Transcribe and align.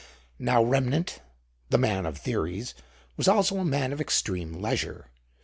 Now 0.39 0.63
Remnant, 0.63 1.19
the 1.69 1.77
man 1.77 2.07
of 2.07 2.17
theories, 2.17 2.73
was 3.17 3.27
also 3.27 3.59
a 3.59 3.63
man 3.65 3.93
of 3.93 4.01
extreme 4.01 4.53
leisure. 4.59 5.11